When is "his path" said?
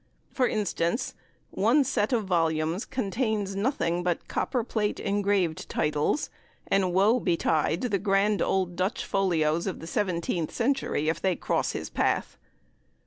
11.73-12.39